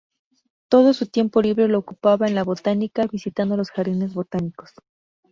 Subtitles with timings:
[0.67, 4.71] Todo su tiempo libre lo ocupaba en la Botánica, visitando los jardines botánicos.